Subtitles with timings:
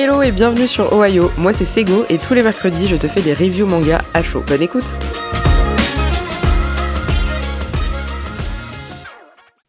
[0.00, 3.20] Hello et bienvenue sur Ohio, moi c'est Sego et tous les mercredis je te fais
[3.20, 4.44] des reviews manga à chaud.
[4.46, 4.84] Bonne écoute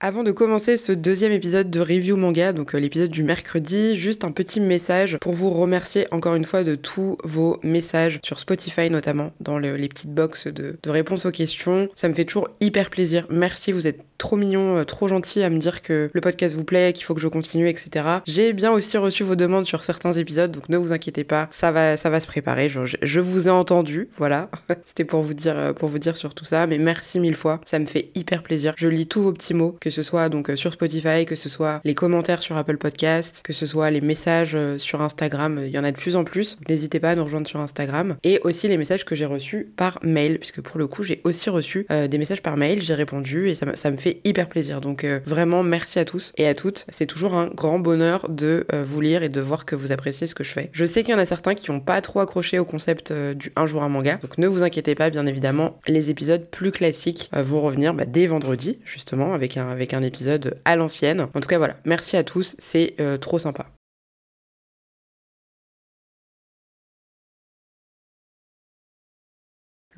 [0.02, 4.24] Avant de commencer ce deuxième épisode de Review Manga, donc euh, l'épisode du mercredi, juste
[4.24, 8.90] un petit message pour vous remercier encore une fois de tous vos messages sur Spotify
[8.90, 11.90] notamment, dans les petites boxes de, réponses aux questions.
[11.96, 13.28] Ça me fait toujours hyper plaisir.
[13.30, 16.64] Merci, vous êtes trop mignon, euh, trop gentil à me dire que le podcast vous
[16.64, 18.06] plaît, qu'il faut que je continue, etc.
[18.26, 21.72] J'ai bien aussi reçu vos demandes sur certains épisodes, donc ne vous inquiétez pas, ça
[21.72, 22.70] va, ça va se préparer.
[22.70, 24.50] Je, vous ai entendu, voilà.
[24.86, 27.60] C'était pour vous dire, euh, pour vous dire sur tout ça, mais merci mille fois,
[27.66, 28.74] ça me fait hyper plaisir.
[28.78, 31.82] Je lis tous vos petits mots, ce soit donc euh, sur Spotify, que ce soit
[31.84, 35.84] les commentaires sur Apple Podcast, que ce soit les messages sur Instagram, il y en
[35.84, 36.58] a de plus en plus.
[36.68, 40.00] N'hésitez pas à nous rejoindre sur Instagram et aussi les messages que j'ai reçus par
[40.04, 43.56] mail, puisque pour le coup j'ai aussi reçu des messages par mail, j'ai répondu et
[43.56, 44.82] ça, ça me fait hyper plaisir.
[44.82, 46.86] Donc euh, vraiment merci à tous et à toutes.
[46.90, 50.28] C'est toujours un grand bonheur de euh, vous lire et de voir que vous appréciez
[50.28, 50.70] ce que je fais.
[50.72, 53.34] Je sais qu'il y en a certains qui n'ont pas trop accroché au concept euh,
[53.34, 54.18] du un jour un manga.
[54.18, 58.28] Donc ne vous inquiétez pas, bien évidemment, les épisodes plus classiques vont revenir bah, dès
[58.28, 61.22] vendredi, justement, avec un, avec un épisode à l'ancienne.
[61.34, 63.79] En tout cas voilà, merci à tous, c'est trop sympa.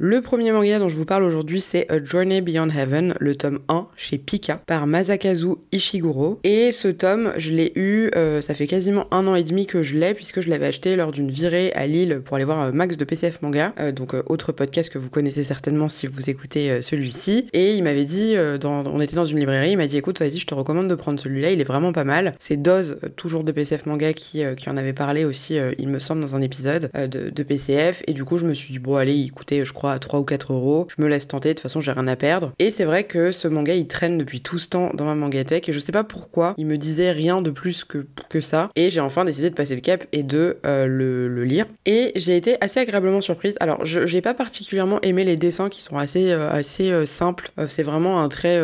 [0.04, 3.60] Le premier manga dont je vous parle aujourd'hui, c'est A Journey Beyond Heaven, le tome
[3.70, 6.40] 1 chez Pika par Masakazu Ishiguro.
[6.44, 9.84] Et ce tome, je l'ai eu, euh, ça fait quasiment un an et demi que
[9.84, 12.72] je l'ai, puisque je l'avais acheté lors d'une virée à Lille pour aller voir euh,
[12.72, 16.82] Max de PCF Manga, euh, donc autre podcast que vous connaissez certainement si vous écoutez
[16.82, 17.46] celui-ci.
[17.54, 18.34] Et il m'avait dit,
[18.66, 21.20] on était dans une librairie, il m'a dit écoute, vas-y, je te recommande de prendre
[21.20, 22.34] celui-là, il est vraiment pas mal.
[22.40, 26.36] C'est Doz, toujours de PCF Manga, qui, en avait parlé aussi, il me semble, dans
[26.36, 28.02] un épisode de, de PCF.
[28.08, 30.24] Et du coup, je me suis dit, bon, allez, écoutez, je crois à 3 ou
[30.24, 30.88] 4 euros.
[30.96, 32.54] Je me laisse tenter, de toute façon, j'ai rien à perdre.
[32.60, 35.68] Et c'est vrai que ce manga, il traîne depuis tout ce temps dans ma mangatech
[35.70, 38.70] et je sais pas pourquoi il me disait rien de plus que, que ça.
[38.76, 41.66] Et j'ai enfin décidé de passer le cap et de euh, le, lire.
[41.86, 43.56] Et j'ai été assez agréablement surprise.
[43.60, 47.52] Alors, je j'ai pas particulièrement aimé les dessins qui sont assez, euh, assez euh, simples.
[47.68, 48.62] c'est vraiment un trait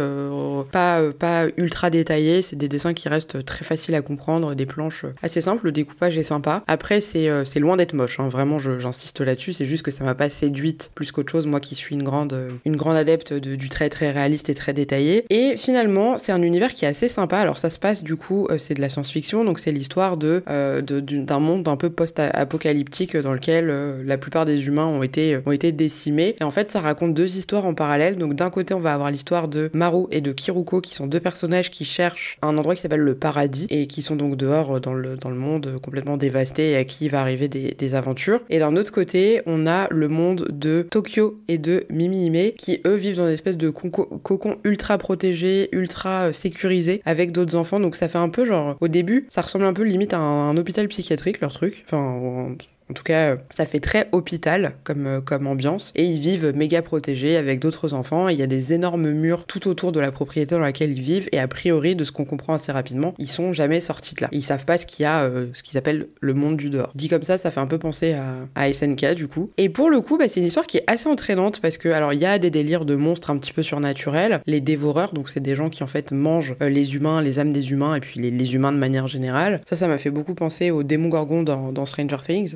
[0.71, 2.41] pas, pas ultra détaillé.
[2.41, 5.65] C'est des dessins qui restent très faciles à comprendre, des planches assez simples.
[5.65, 6.63] Le découpage est sympa.
[6.67, 8.19] Après, c'est loin d'être moche.
[8.19, 8.27] Hein.
[8.27, 9.53] Vraiment, j'insiste là-dessus.
[9.53, 12.37] C'est juste que ça m'a pas séduite plus qu'autre chose moi qui suis une grande,
[12.63, 15.25] une grande adepte du trait très réaliste et très détaillé.
[15.31, 17.39] Et finalement, c'est un univers qui est assez sympa.
[17.39, 20.43] Alors ça se passe du coup, euh, c'est de la science-fiction, donc c'est l'histoire de,
[20.47, 25.39] euh, d'un monde un peu post-apocalyptique dans lequel euh, la plupart des humains ont été,
[25.43, 26.35] ont été décimés.
[26.39, 28.17] Et en fait, ça raconte deux histoires en parallèle.
[28.17, 31.19] Donc d'un côté, on va avoir l'histoire de Maru et de Kiruko, qui sont deux
[31.19, 34.93] personnages qui cherchent un endroit qui s'appelle le paradis et qui sont donc dehors dans
[34.93, 38.41] le, dans le monde complètement dévasté et à qui va arriver des, des aventures.
[38.51, 41.06] Et d'un autre côté, on a le monde de Tokyo
[41.47, 46.27] et de Mimi Hime qui eux vivent dans une espèce de cocon ultra protégé, ultra
[46.27, 47.79] euh, sécurisé avec d'autres enfants.
[47.79, 50.49] Donc ça fait un peu genre au début, ça ressemble un peu limite à un,
[50.49, 51.83] un hôpital psychiatrique leur truc.
[51.85, 52.55] Enfin
[52.89, 55.91] en tout cas, ça fait très hôpital comme, euh, comme ambiance.
[55.95, 58.29] Et ils vivent méga protégés avec d'autres enfants.
[58.29, 61.29] il y a des énormes murs tout autour de la propriété dans laquelle ils vivent.
[61.31, 64.29] Et a priori, de ce qu'on comprend assez rapidement, ils sont jamais sortis de là.
[64.31, 66.91] Ils savent pas ce qu'il y a, euh, ce qu'ils appellent le monde du dehors.
[66.95, 69.49] Dit comme ça, ça fait un peu penser à, à SNK du coup.
[69.57, 72.13] Et pour le coup, bah, c'est une histoire qui est assez entraînante parce que, alors,
[72.13, 74.41] il y a des délires de monstres un petit peu surnaturels.
[74.45, 77.51] Les dévoreurs, donc c'est des gens qui en fait mangent euh, les humains, les âmes
[77.51, 79.61] des humains et puis les, humains de manière générale.
[79.67, 82.55] Ça, ça m'a fait beaucoup penser aux démons gorgons dans, Stranger Things.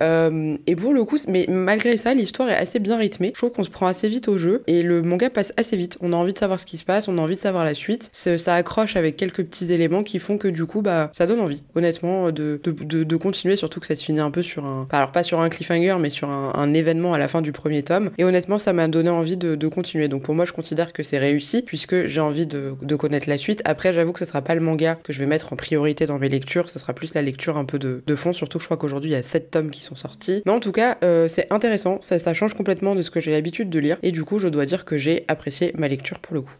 [0.00, 3.32] Euh, et, pour le coup, mais malgré ça, l'histoire est assez bien rythmée.
[3.34, 5.98] Je trouve qu'on se prend assez vite au jeu et le manga passe assez vite.
[6.00, 7.74] On a envie de savoir ce qui se passe, on a envie de savoir la
[7.74, 8.10] suite.
[8.12, 11.62] Ça accroche avec quelques petits éléments qui font que du coup, bah, ça donne envie,
[11.74, 14.86] honnêtement, de, de, continuer, surtout que ça se finit un peu sur un.
[14.90, 18.10] Alors, pas sur un cliffhanger, mais sur un, événement à la fin du premier tome.
[18.18, 20.08] Et honnêtement, ça m'a donné envie de, continuer.
[20.08, 23.62] Donc, pour moi, je considère que c'est réussi puisque j'ai envie de, connaître la suite.
[23.64, 26.18] Après, j'avoue que ce sera pas le manga que je vais mettre en priorité dans
[26.18, 28.76] mes lectures, ça sera plus la lecture un peu de, fond, surtout que je crois
[28.76, 30.42] qu'aujourd'hui, il y a 7 tomes qui sont sortis.
[30.46, 33.30] Mais en tout cas, euh, c'est intéressant, ça, ça change complètement de ce que j'ai
[33.30, 36.34] l'habitude de lire, et du coup, je dois dire que j'ai apprécié ma lecture pour
[36.34, 36.54] le coup.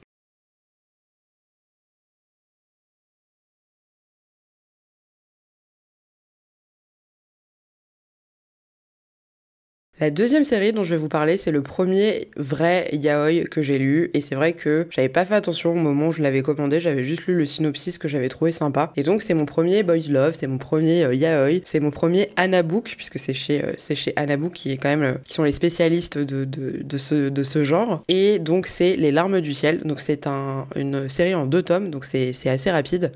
[10.03, 13.79] La deuxième série dont je vais vous parler, c'est le premier vrai yaoi que j'ai
[13.79, 14.11] lu.
[14.15, 17.05] Et c'est vrai que j'avais pas fait attention au moment où je l'avais commandé, j'avais
[17.05, 18.93] juste lu le synopsis que j'avais trouvé sympa.
[18.97, 22.31] Et donc c'est mon premier Boys Love, c'est mon premier euh, yaoi, c'est mon premier
[22.35, 25.45] Anabook, puisque c'est chez, euh, c'est chez Anabook qui est quand même, euh, qui sont
[25.45, 28.03] les spécialistes de, de, ce, de ce genre.
[28.09, 29.83] Et donc c'est Les larmes du ciel.
[29.85, 33.13] Donc c'est un, une série en deux tomes, donc c'est assez rapide.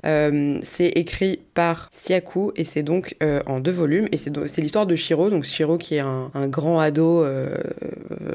[0.63, 4.07] c'est écrit par Siaku et c'est donc en deux volumes.
[4.13, 7.25] Et c'est l'histoire de Shiro, donc Shiro qui est un grand ado,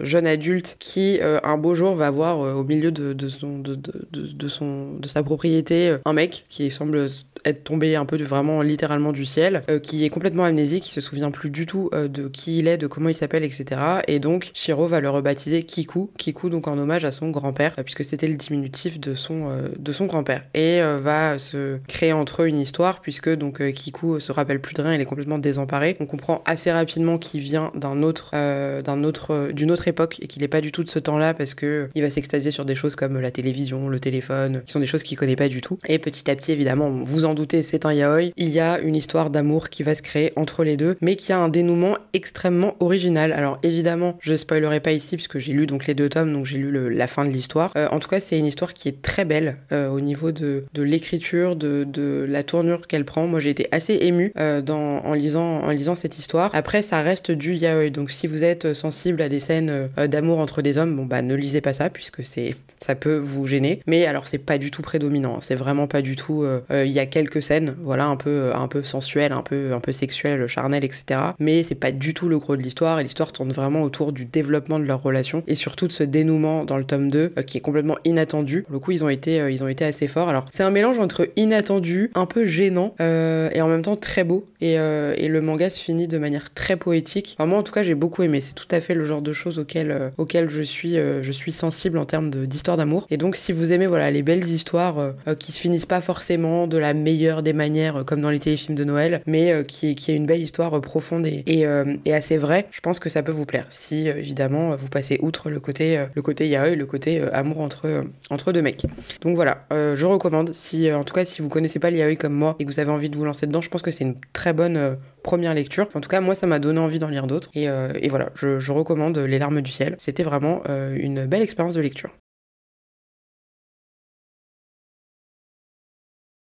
[0.03, 5.09] jeune adulte qui un beau jour va voir au milieu de, son, de, son, de
[5.09, 7.07] sa propriété un mec qui semble
[7.45, 11.01] être tombé un peu de, vraiment littéralement du ciel, qui est complètement amnésique, qui se
[11.01, 13.81] souvient plus du tout de qui il est, de comment il s'appelle, etc.
[14.09, 18.05] Et donc Shiro va le rebaptiser Kiku, Kiku donc en hommage à son grand-père, puisque
[18.05, 19.49] c'était le diminutif de son,
[19.93, 20.45] son grand-père.
[20.55, 24.83] Et va se créer entre eux une histoire, puisque donc Kiku se rappelle plus de
[24.83, 25.97] rien, il est complètement désemparé.
[26.01, 28.83] On comprend assez rapidement qu'il vient d'un autre, euh,
[29.31, 31.89] euh, d'une autre époque et qu'il n'est pas du tout de ce temps-là parce que
[31.95, 35.03] il va s'extasier sur des choses comme la télévision, le téléphone, qui sont des choses
[35.03, 35.79] qu'il connaît pas du tout.
[35.89, 38.33] Et petit à petit, évidemment, vous en doutez, c'est un yaoi.
[38.37, 41.33] Il y a une histoire d'amour qui va se créer entre les deux, mais qui
[41.33, 43.33] a un dénouement extrêmement original.
[43.33, 46.59] Alors évidemment, je spoilerai pas ici puisque j'ai lu donc les deux tomes, donc j'ai
[46.59, 47.73] lu la fin de l'histoire.
[47.77, 51.57] Euh, en tout cas, c'est une histoire qui est très belle au niveau de, l'écriture,
[51.57, 53.27] de, la tournure qu'elle prend.
[53.27, 56.51] Moi, j'ai été assez émue dans, en lisant, cette histoire.
[56.55, 60.63] Après, ça reste du yaoi, donc vous êtes sensible à des scènes euh, d'amour entre
[60.63, 63.81] des hommes, bon bah ne lisez pas ça puisque c'est ça peut vous gêner.
[63.87, 65.41] Mais alors c'est pas du tout prédominant, hein.
[65.41, 66.43] c'est vraiment pas du tout.
[66.43, 69.73] Euh, euh, il y a quelques scènes, voilà, un peu un peu sensuelles, un peu
[69.73, 71.21] un peu sexuelles, charnelles, etc.
[71.39, 74.25] Mais c'est pas du tout le gros de l'histoire et l'histoire tourne vraiment autour du
[74.25, 77.61] développement de leur relation et surtout de ce dénouement dans le tome 2 qui est
[77.61, 78.63] complètement inattendu.
[78.63, 80.29] Pour le coup, ils ont été ils ont été assez forts.
[80.29, 84.47] Alors c'est un mélange entre inattendu, un peu gênant et en même temps très beau
[84.61, 87.37] et, et le manga se finit de manière très poétique.
[87.39, 88.41] moi, en tout cas, j'ai beaucoup aimé.
[88.41, 91.31] C'est tout à fait le genre de choses auxquelles, euh, auxquelles je, suis, euh, je
[91.31, 93.07] suis sensible en termes d'histoire d'amour.
[93.11, 96.67] Et donc, si vous aimez voilà, les belles histoires euh, qui se finissent pas forcément
[96.67, 100.17] de la meilleure des manières, comme dans les téléfilms de Noël, mais qui, qui est
[100.17, 103.67] une belle histoire profonde et, et, assez vraie, je pense que ça peut vous plaire.
[103.71, 108.53] Si, évidemment, vous passez outre le côté, le côté yaoi, le côté amour entre, entre
[108.53, 108.85] deux mecs.
[109.21, 110.53] Donc voilà, je recommande.
[110.53, 112.91] Si, en tout cas, si vous connaissez pas yaoi comme moi et que vous avez
[112.91, 115.87] envie de vous lancer dedans, je pense que c'est une très bonne première lecture.
[115.95, 117.51] En tout cas, moi, ça m'a donné envie d'en lire d'autres.
[117.55, 119.95] Et, euh, voilà, je, recommande Les larmes du ciel.
[119.99, 122.11] C'était vraiment euh, une belle expérience de lecture.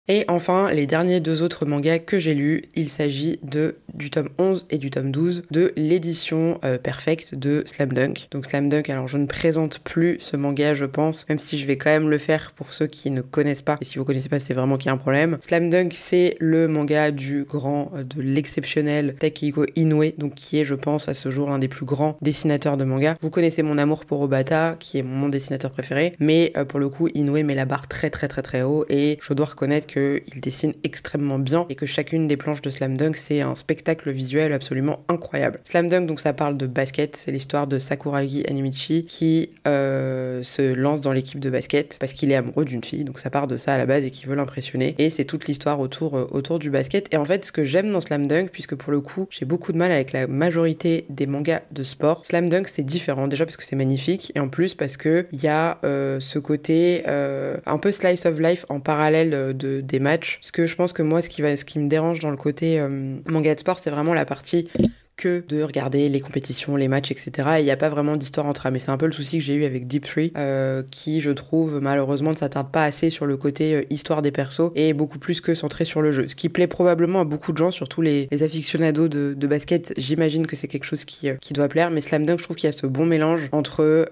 [0.07, 4.29] Et enfin, les derniers deux autres mangas que j'ai lus, il s'agit de du tome
[4.39, 8.29] 11 et du tome 12 de l'édition euh, perfecte de Slam Dunk.
[8.33, 11.67] Donc Slam Dunk, alors je ne présente plus ce manga, je pense, même si je
[11.67, 13.79] vais quand même le faire pour ceux qui ne connaissent pas.
[13.81, 15.39] Et si vous connaissez pas, c'est vraiment qu'il y a un problème.
[15.41, 20.65] Slam Dunk, c'est le manga du grand, euh, de l'exceptionnel Takehiko Inoue, donc qui est,
[20.65, 23.17] je pense, à ce jour l'un des plus grands dessinateurs de manga.
[23.23, 26.91] Vous connaissez mon amour pour Obata, qui est mon dessinateur préféré, mais euh, pour le
[26.91, 29.94] coup, Inoue met la barre très très très très haut et je dois reconnaître que
[29.95, 34.11] qu'il dessine extrêmement bien et que chacune des planches de Slam Dunk, c'est un spectacle
[34.11, 35.61] visuel absolument incroyable.
[35.65, 40.75] Slam Dunk, donc ça parle de basket, c'est l'histoire de Sakuragi Animichi qui euh, se
[40.75, 43.57] lance dans l'équipe de basket parce qu'il est amoureux d'une fille, donc ça part de
[43.57, 44.95] ça à la base et qui veut l'impressionner.
[44.99, 47.13] Et c'est toute l'histoire autour, euh, autour du basket.
[47.13, 49.73] Et en fait, ce que j'aime dans Slam Dunk, puisque pour le coup, j'ai beaucoup
[49.73, 53.57] de mal avec la majorité des mangas de sport, Slam Dunk c'est différent déjà parce
[53.57, 57.79] que c'est magnifique et en plus parce que il y a euh, ce côté un
[57.79, 60.39] peu slice of life en parallèle de, des matchs.
[60.41, 62.81] Parce que je pense que moi, ce qui, ce qui me dérange dans le côté
[62.81, 64.69] euh, manga de sport, c'est vraiment la partie
[65.17, 67.31] que de regarder les compétitions, les matchs, etc.
[67.57, 68.71] Et il n'y a pas vraiment d'histoire entre eux.
[68.71, 71.31] Mais c'est un peu le souci que j'ai eu avec Deep Three, euh, qui, je
[71.31, 75.19] trouve, malheureusement, ne s'attarde pas assez sur le côté euh, histoire des persos et beaucoup
[75.19, 76.27] plus que centré sur le jeu.
[76.29, 79.93] Ce qui plaît probablement à beaucoup de gens, surtout les, les aficionados de, basket.
[79.99, 81.91] J'imagine que c'est quelque chose qui, euh, qui doit plaire.
[81.91, 84.09] Mais Slam Dunk, je trouve qu'il y a ce bon mélange entre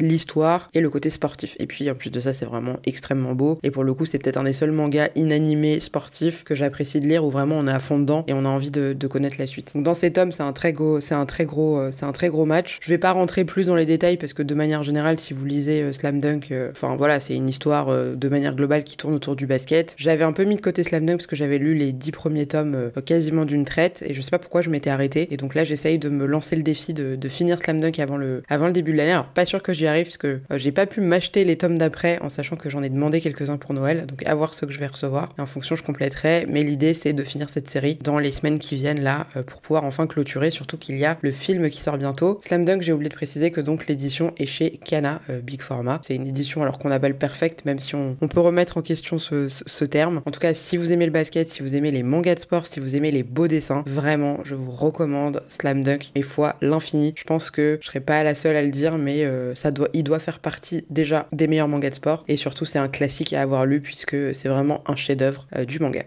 [0.00, 1.56] l'histoire et le côté sportif.
[1.58, 3.60] Et puis, en plus de ça, c'est vraiment extrêmement beau.
[3.62, 7.06] Et pour le coup, c'est peut-être un des seuls mangas inanimés sportifs que j'apprécie de
[7.06, 9.46] lire où vraiment on est à fond dedans et on a envie de connaître la
[9.46, 9.59] suite.
[9.74, 12.12] Donc dans cet homme, c'est un très gros, c'est un très gros, euh, c'est un
[12.12, 12.78] très gros match.
[12.80, 15.44] Je vais pas rentrer plus dans les détails parce que de manière générale, si vous
[15.44, 19.14] lisez euh, Slam Dunk, euh, enfin voilà, c'est une histoire de manière globale qui tourne
[19.14, 19.94] autour du basket.
[19.98, 22.46] J'avais un peu mis de côté Slam Dunk parce que j'avais lu les dix premiers
[22.46, 25.28] tomes quasiment d'une traite et je sais pas pourquoi je m'étais arrêtée.
[25.30, 28.42] Et donc là, j'essaye de me lancer le défi de, finir Slam Dunk avant le,
[28.48, 29.12] avant le début de l'année.
[29.12, 32.18] Alors pas sûr que j'y arrive parce que j'ai pas pu m'acheter les tomes d'après
[32.20, 34.06] en sachant que j'en ai demandé quelques-uns pour Noël.
[34.06, 35.32] Donc à voir ce que je vais recevoir.
[35.38, 36.46] En fonction, je compléterai.
[36.48, 39.84] Mais l'idée, c'est de finir cette série dans les semaines qui viennent là pour pouvoir
[39.84, 42.40] enfin clôturer, surtout qu'il y a le film qui sort bientôt.
[42.42, 46.00] Slam Dunk, j'ai oublié de préciser que donc l'édition est chez Kana euh, Big Format.
[46.02, 49.84] C'est une édition alors qu'on appelle perfect, même si on, peut remettre en question ce,
[49.84, 50.22] terme.
[50.24, 52.66] En tout cas, si vous aimez le basket, si vous aimez les mangas de sport,
[52.66, 57.12] si vous aimez les beaux dessins, vraiment, je vous recommande Slam Dunk, et fois l'infini.
[57.16, 59.88] Je pense que je serais pas la seule à le dire, mais euh, ça doit,
[59.92, 63.32] il doit faire partie déjà des meilleurs mangas de sport, et surtout c'est un classique
[63.32, 66.04] à avoir lu puisque c'est vraiment un chef-d'œuvre euh, du manga.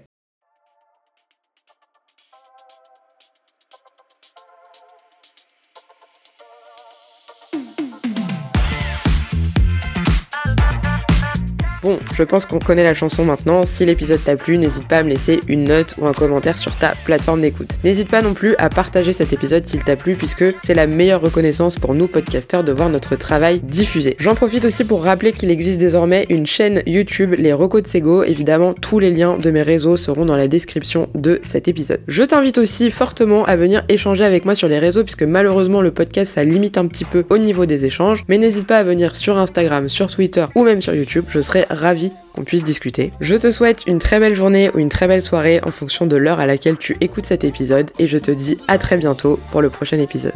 [12.14, 13.64] Je pense qu'on connaît la chanson maintenant.
[13.64, 16.76] Si l'épisode t'a plu, n'hésite pas à me laisser une note ou un commentaire sur
[16.76, 17.78] ta plateforme d'écoute.
[17.84, 21.22] N'hésite pas non plus à partager cet épisode s'il t'a plu puisque c'est la meilleure
[21.22, 24.16] reconnaissance pour nous podcasteurs de voir notre travail diffusé.
[24.20, 28.24] J'en profite aussi pour rappeler qu'il existe désormais une chaîne YouTube, les Recos de Sego.
[28.24, 32.02] Évidemment, tous les liens de mes réseaux seront dans la description de cet épisode.
[32.08, 35.92] Je t'invite aussi fortement à venir échanger avec moi sur les réseaux puisque malheureusement le
[35.92, 38.24] podcast ça limite un petit peu au niveau des échanges.
[38.28, 41.26] Mais n'hésite pas à venir sur Instagram, sur Twitter ou même sur YouTube.
[41.28, 43.12] Je serai ravie qu'on puisse discuter.
[43.20, 46.18] Je te souhaite une très belle journée ou une très belle soirée en fonction de
[46.18, 49.62] l'heure à laquelle tu écoutes cet épisode et je te dis à très bientôt pour
[49.62, 50.34] le prochain épisode.